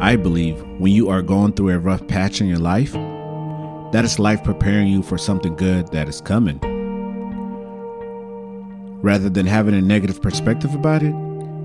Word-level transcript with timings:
I 0.00 0.14
believe 0.14 0.62
when 0.78 0.92
you 0.92 1.08
are 1.08 1.22
going 1.22 1.54
through 1.54 1.70
a 1.70 1.78
rough 1.80 2.06
patch 2.06 2.40
in 2.40 2.46
your 2.46 2.60
life, 2.60 2.92
that 3.92 4.04
is 4.04 4.20
life 4.20 4.44
preparing 4.44 4.86
you 4.86 5.02
for 5.02 5.18
something 5.18 5.56
good 5.56 5.88
that 5.88 6.08
is 6.08 6.20
coming. 6.20 6.60
Rather 9.02 9.28
than 9.28 9.44
having 9.44 9.74
a 9.74 9.80
negative 9.80 10.22
perspective 10.22 10.72
about 10.72 11.02
it, 11.02 11.12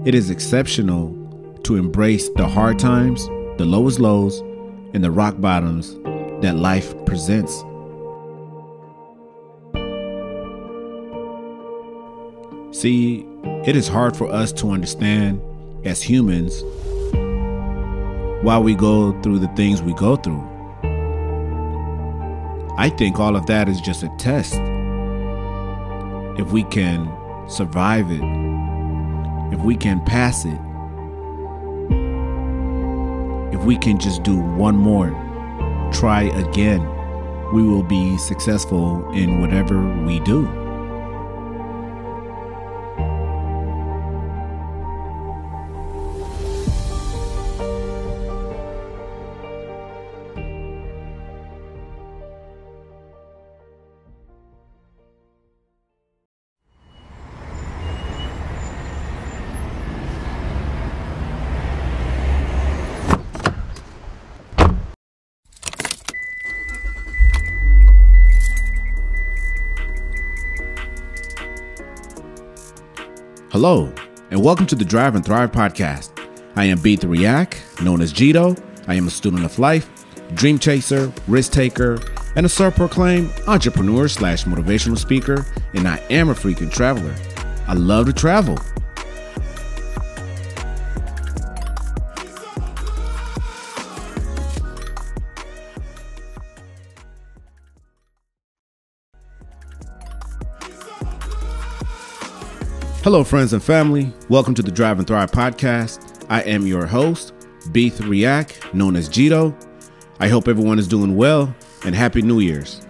it 0.04 0.16
is 0.16 0.32
exceptional 0.32 1.16
to 1.62 1.76
embrace 1.76 2.28
the 2.30 2.48
hard 2.48 2.80
times, 2.80 3.28
the 3.60 3.66
lowest 3.66 4.00
lows, 4.00 4.40
and 4.96 5.04
the 5.04 5.12
rock 5.12 5.40
bottoms 5.40 5.94
that 6.42 6.56
life 6.56 6.94
presents. 7.06 7.64
See, 12.76 13.28
it 13.64 13.76
is 13.76 13.88
hard 13.88 14.18
for 14.18 14.28
us 14.32 14.52
to 14.54 14.72
understand 14.72 15.40
as 15.86 16.02
humans 16.02 16.64
why 18.44 18.58
we 18.58 18.76
go 18.76 19.18
through 19.22 19.40
the 19.40 19.48
things 19.56 19.82
we 19.82 19.94
go 19.94 20.18
through. 20.18 20.44
I 22.78 22.90
think 22.90 23.18
all 23.18 23.38
of 23.38 23.46
that 23.46 23.70
is 23.70 23.80
just 23.80 24.04
a 24.04 24.10
test. 24.18 24.56
If 26.38 26.52
we 26.52 26.64
can 26.64 27.10
survive 27.48 28.12
it, 28.12 28.22
if 29.54 29.64
we 29.64 29.78
can 29.78 30.04
pass 30.04 30.44
it, 30.44 30.60
if 33.56 33.64
we 33.64 33.78
can 33.78 33.98
just 33.98 34.24
do 34.24 34.38
one 34.38 34.76
more, 34.76 35.12
try 35.94 36.24
again, 36.24 36.86
we 37.54 37.64
will 37.64 37.84
be 37.84 38.18
successful 38.18 39.10
in 39.14 39.40
whatever 39.40 39.82
we 40.04 40.20
do. 40.20 40.63
Hello, 73.66 73.90
and 74.30 74.44
welcome 74.44 74.66
to 74.66 74.76
the 74.76 74.84
Drive 74.84 75.16
and 75.16 75.24
Thrive 75.24 75.54
podcast. 75.54 76.12
I 76.58 76.66
am 76.66 76.82
Beat 76.82 77.00
the 77.00 77.08
React, 77.08 77.82
known 77.82 78.02
as 78.02 78.12
Jito. 78.12 78.62
I 78.90 78.96
am 78.96 79.08
a 79.08 79.10
student 79.10 79.46
of 79.46 79.58
life, 79.58 79.90
dream 80.34 80.60
chaser, 80.60 81.14
risk 81.30 81.54
taker, 81.54 81.98
and 82.36 82.46
a 82.46 82.50
self-proclaimed 82.50 83.32
entrepreneur 83.48 84.10
slash 84.10 84.44
motivational 84.44 84.98
speaker, 84.98 85.46
and 85.76 85.88
I 85.88 85.96
am 86.10 86.28
a 86.28 86.34
freaking 86.34 86.70
traveler. 86.70 87.16
I 87.66 87.76
love 87.76 88.08
to 88.08 88.12
travel. 88.12 88.60
Hello, 103.04 103.26
friends 103.26 103.52
and 103.52 103.62
family. 103.62 104.14
Welcome 104.30 104.54
to 104.54 104.62
the 104.62 104.72
Drive 104.72 104.98
and 104.98 105.06
Thrive 105.06 105.30
podcast. 105.30 106.26
I 106.30 106.40
am 106.44 106.66
your 106.66 106.86
host, 106.86 107.34
Beith 107.74 108.00
React, 108.00 108.74
known 108.74 108.96
as 108.96 109.10
Jito. 109.10 109.54
I 110.22 110.30
hope 110.30 110.48
everyone 110.48 110.80
is 110.80 110.88
doing 110.88 111.18
well 111.18 111.54
and 111.84 111.94
Happy 111.94 112.22
New 112.22 112.40
Year's. 112.40 112.88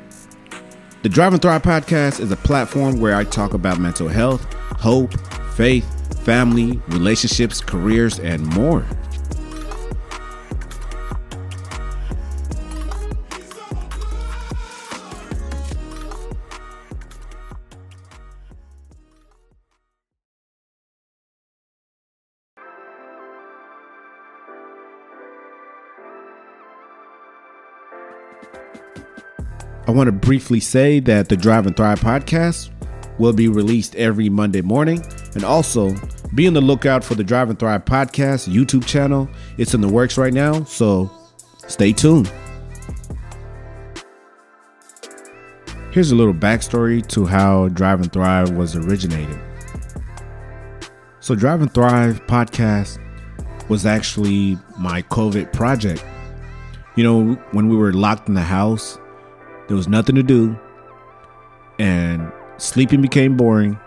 The 1.02 1.10
Drive 1.10 1.34
and 1.34 1.42
Thrive 1.42 1.64
podcast 1.64 2.20
is 2.20 2.32
a 2.32 2.36
platform 2.36 3.00
where 3.00 3.16
I 3.16 3.24
talk 3.24 3.56
about 3.56 3.80
mental 3.80 4.08
health, 4.08 4.44
hope, 4.80 5.20
faith, 5.56 6.24
family, 6.24 6.80
relationships, 6.90 7.60
careers, 7.60 8.20
and 8.20 8.46
more. 8.54 8.86
I 29.86 29.92
want 29.92 30.08
to 30.08 30.14
briefly 30.14 30.62
say 30.62 31.02
that 31.02 31.28
the 31.28 31.36
Drive 31.36 31.68
and 31.68 31.76
Thrive 31.76 32.00
podcast 32.00 32.70
will 33.20 33.34
be 33.34 33.50
released 33.50 33.98
every 33.98 34.30
Monday 34.30 34.62
morning. 34.62 35.06
And 35.36 35.44
also, 35.44 35.94
be 36.34 36.48
on 36.48 36.54
the 36.54 36.62
lookout 36.62 37.04
for 37.04 37.16
the 37.16 37.24
Drive 37.24 37.50
and 37.50 37.60
Thrive 37.60 37.84
podcast 37.84 38.48
YouTube 38.48 38.86
channel. 38.86 39.28
It's 39.58 39.74
in 39.74 39.82
the 39.82 39.90
works 39.90 40.18
right 40.18 40.34
now, 40.34 40.64
so 40.64 41.12
stay 41.68 41.92
tuned. 41.92 42.32
Here's 45.92 46.12
a 46.12 46.16
little 46.16 46.34
backstory 46.34 47.06
to 47.08 47.26
how 47.26 47.68
Drive 47.68 48.00
and 48.00 48.14
Thrive 48.14 48.52
was 48.52 48.78
originated. 48.78 49.38
So, 51.20 51.36
Drive 51.36 51.62
and 51.62 51.74
Thrive 51.74 52.26
podcast 52.26 53.00
was 53.68 53.86
actually 53.86 54.58
my 54.80 55.02
COVID 55.04 55.52
project. 55.52 56.06
You 56.96 57.04
know, 57.04 57.34
when 57.52 57.68
we 57.68 57.76
were 57.76 57.92
locked 57.92 58.30
in 58.30 58.34
the 58.34 58.42
house 58.42 58.98
there 59.68 59.78
was 59.78 59.88
nothing 59.88 60.16
to 60.16 60.24
do. 60.24 60.58
And 61.80 62.32
sleeping 62.58 63.02
became 63.02 63.38
boring. 63.38 63.80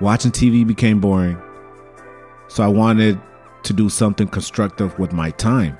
Watching 0.00 0.30
TV 0.30 0.66
became 0.66 1.00
boring. 1.00 1.40
So 2.48 2.62
I 2.62 2.68
wanted 2.68 3.20
to 3.64 3.72
do 3.72 3.88
something 3.88 4.28
constructive 4.28 4.98
with 4.98 5.12
my 5.12 5.30
time. 5.30 5.78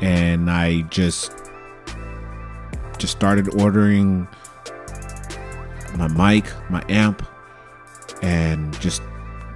And 0.00 0.50
I 0.50 0.82
just 0.82 1.32
just 2.98 3.16
started 3.16 3.60
ordering 3.60 4.28
my 5.96 6.08
mic, 6.08 6.44
my 6.68 6.84
amp, 6.88 7.26
and 8.22 8.78
just 8.80 9.02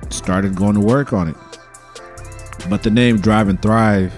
started 0.09 0.55
going 0.55 0.75
to 0.75 0.81
work 0.81 1.13
on 1.13 1.29
it. 1.29 1.37
But 2.69 2.83
the 2.83 2.91
name 2.91 3.19
Drive 3.19 3.49
and 3.49 3.61
Thrive 3.61 4.13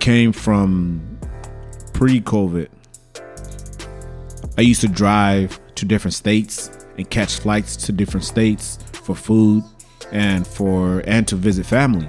came 0.00 0.32
from 0.32 1.18
pre 1.92 2.20
COVID. 2.20 2.68
I 4.58 4.62
used 4.62 4.80
to 4.80 4.88
drive 4.88 5.60
to 5.76 5.84
different 5.84 6.14
states 6.14 6.88
and 6.96 7.08
catch 7.08 7.36
flights 7.36 7.76
to 7.76 7.92
different 7.92 8.24
states 8.24 8.80
for 8.90 9.14
food 9.14 9.62
and 10.10 10.44
for 10.44 11.00
and 11.06 11.28
to 11.28 11.36
visit 11.36 11.64
family, 11.64 12.08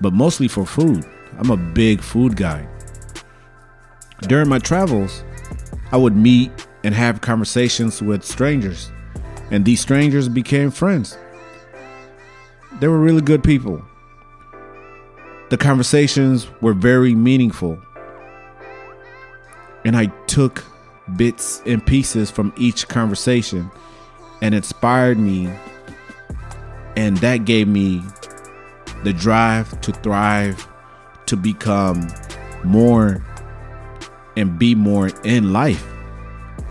but 0.00 0.12
mostly 0.12 0.48
for 0.48 0.66
food. 0.66 1.04
I'm 1.38 1.52
a 1.52 1.56
big 1.56 2.00
food 2.00 2.34
guy. 2.34 2.66
During 4.22 4.48
my 4.48 4.58
travels, 4.58 5.22
I 5.92 5.96
would 5.96 6.16
meet 6.16 6.50
and 6.82 6.92
have 6.96 7.20
conversations 7.20 8.02
with 8.02 8.24
strangers, 8.24 8.90
and 9.52 9.64
these 9.64 9.80
strangers 9.80 10.28
became 10.28 10.72
friends. 10.72 11.16
They 12.80 12.88
were 12.88 12.98
really 12.98 13.22
good 13.22 13.44
people. 13.44 13.80
The 15.50 15.56
conversations 15.56 16.48
were 16.60 16.74
very 16.74 17.14
meaningful, 17.14 17.80
and 19.84 19.96
I 19.96 20.06
took 20.26 20.64
bits 21.16 21.62
and 21.66 21.84
pieces 21.84 22.30
from 22.30 22.52
each 22.56 22.88
conversation 22.88 23.70
and 24.42 24.54
inspired 24.54 25.18
me. 25.18 25.50
And 26.96 27.16
that 27.18 27.44
gave 27.44 27.68
me 27.68 28.02
the 29.02 29.12
drive 29.12 29.80
to 29.82 29.92
thrive, 29.92 30.66
to 31.26 31.36
become 31.36 32.08
more 32.64 33.24
and 34.36 34.58
be 34.58 34.74
more 34.74 35.10
in 35.24 35.52
life. 35.52 35.86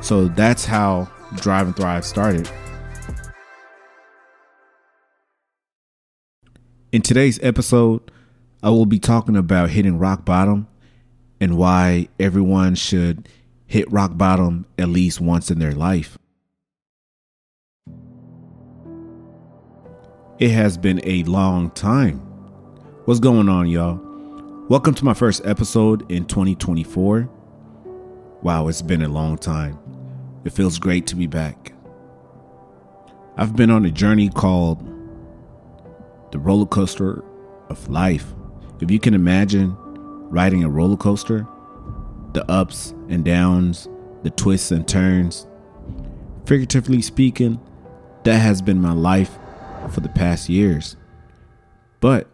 So 0.01 0.27
that's 0.27 0.65
how 0.65 1.09
Drive 1.36 1.68
and 1.68 1.75
Thrive 1.75 2.06
started. 2.06 2.50
In 6.91 7.01
today's 7.01 7.39
episode, 7.41 8.12
I 8.62 8.69
will 8.69 8.86
be 8.86 9.00
talking 9.00 9.36
about 9.36 9.71
hitting 9.71 9.97
rock 9.97 10.25
bottom 10.25 10.68
and 11.39 11.57
why 11.57 12.09
everyone 12.19 12.75
should 12.75 13.27
hit 13.74 13.92
rock 13.92 14.16
bottom 14.16 14.68
at 14.78 14.88
least 14.88 15.20
once 15.20 15.50
in 15.50 15.58
their 15.58 15.72
life. 15.72 16.16
It 20.38 20.52
has 20.52 20.78
been 20.78 21.02
a 21.04 21.24
long 21.24 21.72
time. 21.72 22.20
What's 23.06 23.20
going 23.20 23.50
on, 23.50 23.68
y'all? 23.68 24.00
Welcome 24.70 24.94
to 24.94 25.04
my 25.04 25.16
first 25.16 25.44
episode 25.44 26.12
in 26.12 26.25
2024. 26.25 27.28
Wow, 28.44 28.68
it's 28.68 28.84
been 28.84 29.02
a 29.02 29.08
long 29.08 29.40
time. 29.40 29.80
It 30.46 30.52
feels 30.52 30.78
great 30.78 31.08
to 31.08 31.16
be 31.16 31.25
back. 31.25 31.74
I've 33.38 33.56
been 33.56 33.72
on 33.72 33.86
a 33.86 33.92
journey 33.92 34.30
called 34.30 34.88
the 36.31 36.38
roller 36.38 36.68
coaster 36.68 37.24
of 37.70 37.90
life, 37.90 38.36
If 38.81 38.92
you 38.92 39.00
can 39.00 39.16
imagine 39.16 39.75
riding 40.30 40.64
a 40.64 40.70
roller 40.70 40.96
coaster, 40.98 41.48
the 42.33 42.50
ups 42.50 42.94
and 43.09 43.24
downs, 43.24 43.88
the 44.24 44.30
twists 44.30 44.71
and 44.71 44.88
turns, 44.88 45.47
figuratively 46.45 47.01
speaking, 47.01 47.59
that 48.24 48.39
has 48.39 48.62
been 48.62 48.81
my 48.81 48.94
life 48.94 49.38
for 49.91 50.00
the 50.01 50.09
past 50.09 50.50
years. 50.50 50.95
But 52.00 52.27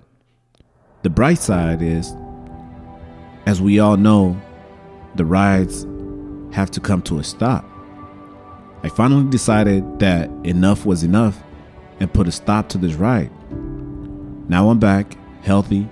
the 1.02 1.10
bright 1.10 1.40
side 1.40 1.82
is, 1.82 2.14
as 3.46 3.62
we 3.62 3.80
all 3.80 3.98
know, 3.98 4.40
the 5.16 5.26
rides 5.26 5.86
have 6.54 6.72
to 6.72 6.80
come 6.80 7.02
to 7.04 7.20
a 7.20 7.24
stop. 7.24 7.66
I 8.84 8.90
finally 8.90 9.30
decided 9.30 10.00
that 10.00 10.30
enough 10.44 10.86
was 10.86 11.04
enough 11.04 11.42
and 12.00 12.14
put 12.14 12.28
a 12.28 12.32
stop 12.32 12.70
to 12.70 12.78
this 12.78 12.94
ride. 12.96 13.32
Now 14.50 14.70
I'm 14.70 14.80
back, 14.80 15.18
healthy 15.42 15.88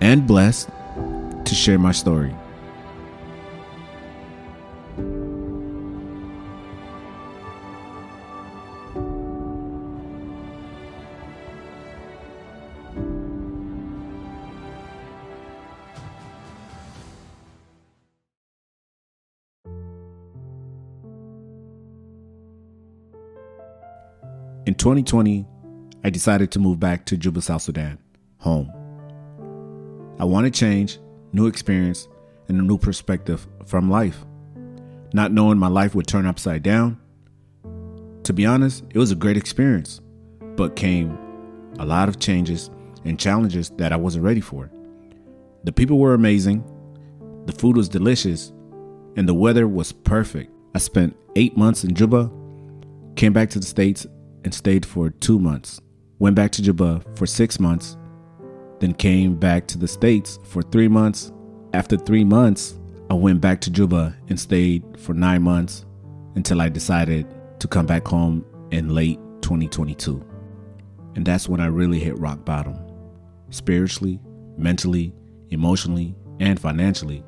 and 0.00 0.26
blessed 0.26 0.68
to 1.44 1.54
share 1.54 1.78
my 1.78 1.92
story. 1.92 2.34
In 24.74 24.78
2020, 24.78 25.46
I 26.02 26.10
decided 26.10 26.50
to 26.50 26.58
move 26.58 26.80
back 26.80 27.06
to 27.06 27.16
Juba, 27.16 27.40
South 27.42 27.62
Sudan, 27.62 27.96
home. 28.38 28.72
I 30.18 30.24
wanted 30.24 30.52
change, 30.52 30.98
new 31.32 31.46
experience, 31.46 32.08
and 32.48 32.58
a 32.58 32.62
new 32.64 32.76
perspective 32.76 33.46
from 33.66 33.88
life. 33.88 34.24
Not 35.12 35.30
knowing 35.30 35.58
my 35.58 35.68
life 35.68 35.94
would 35.94 36.08
turn 36.08 36.26
upside 36.26 36.64
down. 36.64 36.98
To 38.24 38.32
be 38.32 38.44
honest, 38.44 38.82
it 38.90 38.98
was 38.98 39.12
a 39.12 39.14
great 39.14 39.36
experience, 39.36 40.00
but 40.56 40.74
came 40.74 41.16
a 41.78 41.86
lot 41.86 42.08
of 42.08 42.18
changes 42.18 42.68
and 43.04 43.16
challenges 43.16 43.70
that 43.76 43.92
I 43.92 43.96
wasn't 43.96 44.24
ready 44.24 44.40
for. 44.40 44.72
The 45.62 45.72
people 45.72 46.00
were 46.00 46.14
amazing, 46.14 46.64
the 47.46 47.52
food 47.52 47.76
was 47.76 47.88
delicious, 47.88 48.52
and 49.14 49.28
the 49.28 49.34
weather 49.34 49.68
was 49.68 49.92
perfect. 49.92 50.52
I 50.74 50.78
spent 50.78 51.16
eight 51.36 51.56
months 51.56 51.84
in 51.84 51.94
Juba, 51.94 52.28
came 53.14 53.32
back 53.32 53.50
to 53.50 53.60
the 53.60 53.66
States, 53.66 54.04
and 54.44 54.54
stayed 54.54 54.86
for 54.86 55.10
two 55.10 55.38
months. 55.38 55.80
Went 56.18 56.36
back 56.36 56.52
to 56.52 56.62
Juba 56.62 57.02
for 57.16 57.26
six 57.26 57.58
months, 57.58 57.96
then 58.80 58.94
came 58.94 59.34
back 59.34 59.66
to 59.68 59.78
the 59.78 59.88
States 59.88 60.38
for 60.44 60.62
three 60.62 60.88
months. 60.88 61.32
After 61.72 61.96
three 61.96 62.24
months, 62.24 62.78
I 63.10 63.14
went 63.14 63.40
back 63.40 63.60
to 63.62 63.70
Juba 63.70 64.16
and 64.28 64.38
stayed 64.38 64.84
for 64.98 65.14
nine 65.14 65.42
months 65.42 65.84
until 66.36 66.60
I 66.60 66.68
decided 66.68 67.26
to 67.60 67.68
come 67.68 67.86
back 67.86 68.06
home 68.06 68.44
in 68.70 68.94
late 68.94 69.18
2022. 69.42 70.24
And 71.16 71.24
that's 71.24 71.48
when 71.48 71.60
I 71.60 71.66
really 71.66 71.98
hit 71.98 72.18
rock 72.18 72.44
bottom 72.44 72.78
spiritually, 73.50 74.20
mentally, 74.56 75.14
emotionally, 75.50 76.14
and 76.40 76.58
financially 76.58 77.22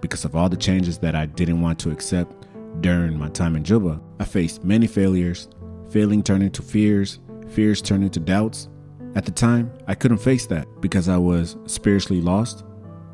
because 0.00 0.24
of 0.24 0.34
all 0.34 0.48
the 0.48 0.56
changes 0.56 0.98
that 0.98 1.14
I 1.14 1.26
didn't 1.26 1.60
want 1.60 1.78
to 1.80 1.90
accept 1.90 2.46
during 2.80 3.18
my 3.18 3.28
time 3.28 3.56
in 3.56 3.64
Juba. 3.64 4.00
I 4.18 4.24
faced 4.24 4.64
many 4.64 4.86
failures, 4.86 5.48
failing 5.90 6.22
turned 6.22 6.42
into 6.42 6.62
fears, 6.62 7.18
fears 7.48 7.82
turned 7.82 8.04
into 8.04 8.20
doubts. 8.20 8.68
At 9.14 9.24
the 9.24 9.32
time, 9.32 9.72
I 9.86 9.94
couldn't 9.94 10.18
face 10.18 10.46
that 10.46 10.68
because 10.80 11.08
I 11.08 11.16
was 11.16 11.56
spiritually 11.66 12.22
lost, 12.22 12.64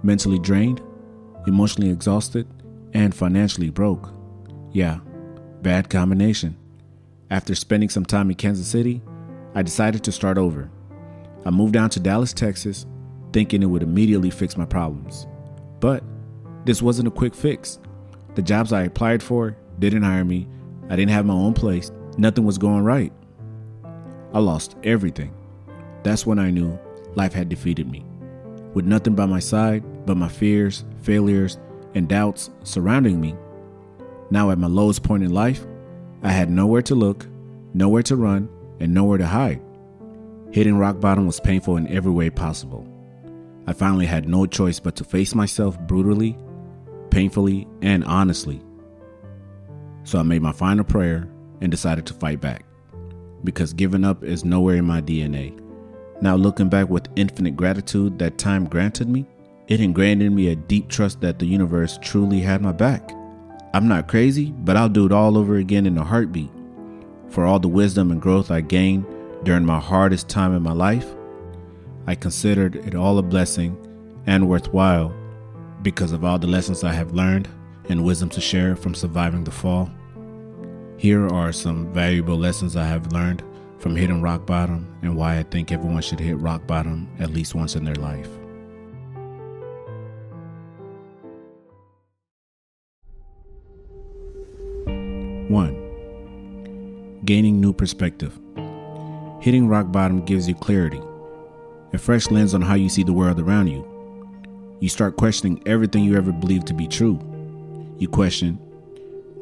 mentally 0.02 0.38
drained, 0.38 0.82
emotionally 1.46 1.90
exhausted, 1.90 2.46
and 2.92 3.14
financially 3.14 3.70
broke. 3.70 4.12
Yeah, 4.72 5.00
bad 5.62 5.88
combination. 5.88 6.56
After 7.30 7.54
spending 7.54 7.88
some 7.88 8.04
time 8.04 8.30
in 8.30 8.36
Kansas 8.36 8.68
City, 8.68 9.02
I 9.54 9.62
decided 9.62 10.04
to 10.04 10.12
start 10.12 10.38
over. 10.38 10.70
I 11.44 11.50
moved 11.50 11.72
down 11.72 11.90
to 11.90 12.00
Dallas, 12.00 12.32
Texas, 12.32 12.86
thinking 13.32 13.62
it 13.62 13.66
would 13.66 13.82
immediately 13.82 14.30
fix 14.30 14.56
my 14.56 14.66
problems. 14.66 15.26
But 15.80 16.04
this 16.64 16.82
wasn't 16.82 17.08
a 17.08 17.12
quick 17.12 17.34
fix. 17.34 17.78
The 18.34 18.42
jobs 18.42 18.72
I 18.72 18.82
applied 18.82 19.22
for 19.22 19.56
didn't 19.78 20.02
hire 20.02 20.24
me, 20.24 20.48
I 20.88 20.96
didn't 20.96 21.12
have 21.12 21.26
my 21.26 21.34
own 21.34 21.54
place, 21.54 21.90
nothing 22.16 22.44
was 22.44 22.58
going 22.58 22.84
right. 22.84 23.12
I 24.32 24.38
lost 24.38 24.76
everything. 24.82 25.34
That's 26.02 26.26
when 26.26 26.38
I 26.38 26.50
knew 26.50 26.78
life 27.14 27.32
had 27.32 27.48
defeated 27.48 27.90
me. 27.90 28.04
With 28.74 28.84
nothing 28.84 29.14
by 29.14 29.26
my 29.26 29.40
side 29.40 29.82
but 30.06 30.16
my 30.16 30.28
fears, 30.28 30.84
failures, 31.02 31.58
and 31.94 32.08
doubts 32.08 32.50
surrounding 32.62 33.20
me. 33.20 33.34
Now, 34.30 34.50
at 34.50 34.58
my 34.58 34.66
lowest 34.66 35.02
point 35.02 35.22
in 35.22 35.32
life, 35.32 35.66
I 36.22 36.30
had 36.30 36.50
nowhere 36.50 36.82
to 36.82 36.94
look, 36.94 37.26
nowhere 37.74 38.02
to 38.04 38.16
run, 38.16 38.48
and 38.80 38.92
nowhere 38.92 39.18
to 39.18 39.26
hide. 39.26 39.60
Hitting 40.52 40.78
rock 40.78 41.00
bottom 41.00 41.26
was 41.26 41.40
painful 41.40 41.76
in 41.76 41.88
every 41.88 42.12
way 42.12 42.30
possible. 42.30 42.86
I 43.66 43.72
finally 43.72 44.06
had 44.06 44.28
no 44.28 44.46
choice 44.46 44.78
but 44.78 44.96
to 44.96 45.04
face 45.04 45.34
myself 45.34 45.78
brutally, 45.80 46.36
painfully, 47.10 47.66
and 47.82 48.04
honestly. 48.04 48.60
So 50.04 50.20
I 50.20 50.22
made 50.22 50.42
my 50.42 50.52
final 50.52 50.84
prayer 50.84 51.28
and 51.60 51.70
decided 51.70 52.06
to 52.06 52.14
fight 52.14 52.40
back 52.40 52.64
because 53.44 53.72
giving 53.72 54.04
up 54.04 54.22
is 54.24 54.44
nowhere 54.44 54.76
in 54.76 54.84
my 54.84 55.00
DNA. 55.00 55.58
Now, 56.20 56.34
looking 56.34 56.68
back 56.68 56.88
with 56.88 57.08
infinite 57.16 57.56
gratitude 57.56 58.18
that 58.18 58.38
time 58.38 58.66
granted 58.66 59.08
me, 59.08 59.26
it 59.68 59.80
ingrained 59.80 60.22
in 60.22 60.34
me 60.34 60.48
a 60.48 60.56
deep 60.56 60.88
trust 60.88 61.20
that 61.20 61.38
the 61.38 61.46
universe 61.46 61.98
truly 62.02 62.40
had 62.40 62.62
my 62.62 62.72
back. 62.72 63.10
I'm 63.74 63.88
not 63.88 64.08
crazy, 64.08 64.52
but 64.52 64.76
I'll 64.76 64.88
do 64.88 65.06
it 65.06 65.12
all 65.12 65.36
over 65.36 65.56
again 65.56 65.86
in 65.86 65.98
a 65.98 66.04
heartbeat. 66.04 66.50
For 67.28 67.44
all 67.44 67.58
the 67.58 67.68
wisdom 67.68 68.10
and 68.10 68.22
growth 68.22 68.50
I 68.50 68.60
gained 68.60 69.06
during 69.44 69.64
my 69.64 69.78
hardest 69.78 70.28
time 70.28 70.54
in 70.54 70.62
my 70.62 70.72
life, 70.72 71.14
I 72.06 72.14
considered 72.14 72.76
it 72.76 72.94
all 72.94 73.18
a 73.18 73.22
blessing 73.22 73.76
and 74.26 74.48
worthwhile 74.48 75.14
because 75.82 76.12
of 76.12 76.24
all 76.24 76.38
the 76.38 76.46
lessons 76.46 76.84
I 76.84 76.92
have 76.92 77.12
learned 77.12 77.48
and 77.88 78.04
wisdom 78.04 78.28
to 78.30 78.40
share 78.40 78.76
from 78.76 78.94
surviving 78.94 79.44
the 79.44 79.50
fall. 79.50 79.90
Here 80.98 81.28
are 81.28 81.52
some 81.52 81.92
valuable 81.92 82.38
lessons 82.38 82.74
I 82.74 82.84
have 82.84 83.12
learned 83.12 83.42
from 83.78 83.94
hitting 83.94 84.22
rock 84.22 84.46
bottom 84.46 84.96
and 85.02 85.14
why 85.14 85.38
I 85.38 85.42
think 85.42 85.70
everyone 85.70 86.00
should 86.00 86.18
hit 86.18 86.38
rock 86.38 86.66
bottom 86.66 87.06
at 87.18 87.30
least 87.30 87.54
once 87.54 87.76
in 87.76 87.84
their 87.84 87.94
life. 87.96 88.28
One, 95.50 97.20
gaining 97.26 97.60
new 97.60 97.74
perspective. 97.74 98.32
Hitting 99.42 99.68
rock 99.68 99.92
bottom 99.92 100.24
gives 100.24 100.48
you 100.48 100.54
clarity, 100.54 101.00
a 101.92 101.98
fresh 101.98 102.30
lens 102.30 102.54
on 102.54 102.62
how 102.62 102.74
you 102.74 102.88
see 102.88 103.02
the 103.02 103.12
world 103.12 103.38
around 103.38 103.66
you. 103.66 103.86
You 104.80 104.88
start 104.88 105.16
questioning 105.16 105.62
everything 105.66 106.04
you 106.04 106.16
ever 106.16 106.32
believed 106.32 106.66
to 106.68 106.74
be 106.74 106.88
true. 106.88 107.20
You 107.98 108.08
question 108.08 108.54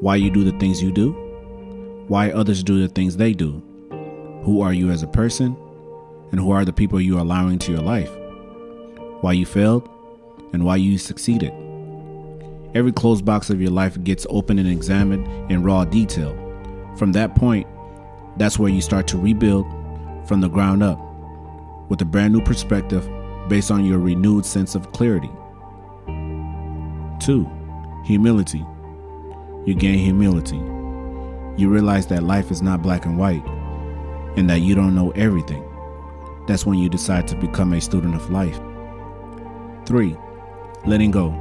why 0.00 0.16
you 0.16 0.30
do 0.30 0.42
the 0.42 0.58
things 0.58 0.82
you 0.82 0.90
do, 0.90 1.23
why 2.08 2.30
others 2.30 2.62
do 2.62 2.80
the 2.80 2.88
things 2.88 3.16
they 3.16 3.32
do. 3.32 3.62
Who 4.44 4.60
are 4.60 4.74
you 4.74 4.90
as 4.90 5.02
a 5.02 5.06
person? 5.06 5.56
And 6.32 6.40
who 6.40 6.50
are 6.50 6.64
the 6.64 6.72
people 6.72 7.00
you 7.00 7.16
are 7.16 7.20
allowing 7.20 7.58
to 7.60 7.72
your 7.72 7.80
life? 7.80 8.10
Why 9.22 9.32
you 9.32 9.46
failed 9.46 9.88
and 10.52 10.64
why 10.64 10.76
you 10.76 10.98
succeeded. 10.98 11.52
Every 12.74 12.92
closed 12.92 13.24
box 13.24 13.48
of 13.48 13.60
your 13.60 13.70
life 13.70 14.02
gets 14.04 14.26
opened 14.28 14.60
and 14.60 14.68
examined 14.68 15.50
in 15.50 15.62
raw 15.62 15.84
detail. 15.84 16.36
From 16.96 17.12
that 17.12 17.34
point, 17.36 17.66
that's 18.36 18.58
where 18.58 18.70
you 18.70 18.82
start 18.82 19.06
to 19.08 19.18
rebuild 19.18 19.66
from 20.28 20.40
the 20.40 20.48
ground 20.48 20.82
up 20.82 21.00
with 21.88 22.02
a 22.02 22.04
brand 22.04 22.34
new 22.34 22.42
perspective 22.42 23.08
based 23.48 23.70
on 23.70 23.84
your 23.84 23.98
renewed 23.98 24.44
sense 24.44 24.74
of 24.74 24.92
clarity. 24.92 25.30
2. 26.06 27.48
Humility. 28.04 28.64
You 29.64 29.74
gain 29.74 29.98
humility 29.98 30.60
you 31.56 31.68
realize 31.68 32.06
that 32.08 32.22
life 32.22 32.50
is 32.50 32.62
not 32.62 32.82
black 32.82 33.04
and 33.06 33.16
white 33.16 33.44
and 34.36 34.50
that 34.50 34.60
you 34.60 34.74
don't 34.74 34.94
know 34.94 35.10
everything. 35.12 35.64
That's 36.46 36.66
when 36.66 36.78
you 36.78 36.88
decide 36.88 37.28
to 37.28 37.36
become 37.36 37.72
a 37.72 37.80
student 37.80 38.14
of 38.14 38.30
life. 38.30 38.58
3. 39.86 40.16
Letting 40.86 41.10
go. 41.10 41.32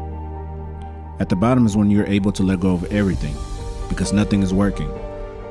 At 1.19 1.29
the 1.29 1.35
bottom 1.35 1.65
is 1.65 1.75
when 1.75 1.89
you're 1.89 2.05
able 2.05 2.31
to 2.33 2.43
let 2.43 2.59
go 2.59 2.73
of 2.73 2.83
everything 2.91 3.35
because 3.89 4.13
nothing 4.13 4.41
is 4.41 4.53
working. 4.53 4.89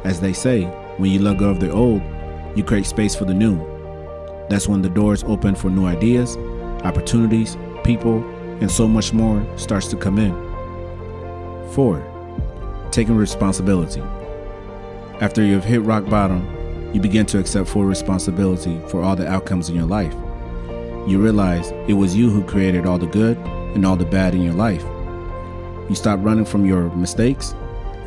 As 0.05 0.21
they 0.21 0.33
say, 0.33 0.65
when 0.97 1.11
you 1.11 1.21
let 1.21 1.39
go 1.39 1.51
of 1.51 1.61
the 1.61 1.71
old, 1.71 2.03
you 2.57 2.63
create 2.63 2.87
space 2.87 3.15
for 3.15 3.25
the 3.25 3.35
new. 3.35 3.57
That's 4.49 4.69
when 4.69 4.83
the 4.83 4.89
doors 4.89 5.25
open 5.25 5.55
for 5.55 5.71
new 5.71 5.87
ideas, 5.87 6.37
opportunities, 6.85 7.57
people, 7.85 8.23
and 8.61 8.71
so 8.71 8.87
much 8.87 9.13
more 9.13 9.45
starts 9.57 9.89
to 9.89 9.97
come 9.97 10.19
in. 10.19 10.33
4. 11.73 12.89
Taking 12.91 13.17
responsibility. 13.17 14.03
After 15.23 15.41
you 15.41 15.55
have 15.55 15.65
hit 15.65 15.83
rock 15.83 16.05
bottom, 16.07 16.45
you 16.93 17.01
begin 17.01 17.27
to 17.27 17.39
accept 17.39 17.69
full 17.69 17.85
responsibility 17.85 18.81
for 18.89 19.05
all 19.05 19.15
the 19.15 19.29
outcomes 19.29 19.69
in 19.69 19.77
your 19.77 19.87
life. 19.87 20.13
you 21.07 21.23
realize 21.23 21.71
it 21.87 21.93
was 21.93 22.17
you 22.17 22.29
who 22.29 22.43
created 22.43 22.87
all 22.87 22.99
the 22.99 23.07
good 23.07 23.39
and 23.77 23.87
all 23.87 23.95
the 23.95 24.05
bad 24.05 24.35
in 24.35 24.43
your 24.43 24.55
life. 24.55 24.83
You 25.89 25.95
stop 25.95 26.19
running 26.25 26.45
from 26.45 26.67
your 26.67 26.91
mistakes, 26.97 27.55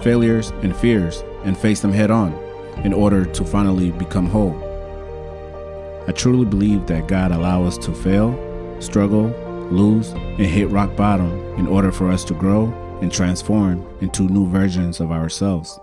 failures, 0.02 0.50
and 0.62 0.76
fears 0.76 1.24
and 1.46 1.58
face 1.58 1.80
them 1.80 1.94
head 1.94 2.12
on 2.12 2.34
in 2.84 2.92
order 2.92 3.24
to 3.24 3.46
finally 3.46 3.92
become 3.92 4.28
whole. 4.28 4.54
I 6.10 6.12
truly 6.12 6.44
believe 6.44 6.86
that 6.88 7.08
God 7.08 7.32
allows 7.32 7.78
us 7.78 7.86
to 7.86 7.94
fail, 7.94 8.36
struggle, 8.82 9.28
lose, 9.72 10.10
and 10.10 10.42
hit 10.42 10.70
rock 10.70 10.98
bottom 10.98 11.32
in 11.58 11.66
order 11.66 11.94
for 11.94 12.10
us 12.10 12.26
to 12.26 12.34
grow 12.34 12.66
and 13.02 13.10
transform 13.10 13.88
into 14.02 14.24
new 14.24 14.50
versions 14.50 15.00
of 15.00 15.14
ourselves. 15.14 15.80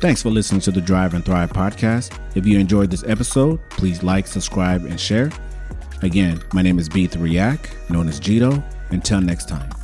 Thanks 0.00 0.22
for 0.22 0.30
listening 0.30 0.60
to 0.60 0.70
the 0.70 0.80
Drive 0.80 1.14
and 1.14 1.24
Thrive 1.24 1.52
podcast. 1.52 2.16
If 2.36 2.46
you 2.46 2.60
enjoyed 2.60 2.88
this 2.88 3.02
episode, 3.02 3.58
please 3.70 4.04
like, 4.04 4.28
subscribe, 4.28 4.84
and 4.84 4.98
share. 4.98 5.32
Again, 6.02 6.40
my 6.52 6.62
name 6.62 6.78
is 6.78 6.88
B3Yak, 6.88 7.90
known 7.90 8.06
as 8.06 8.20
Jito. 8.20 8.62
Until 8.90 9.20
next 9.20 9.48
time. 9.48 9.77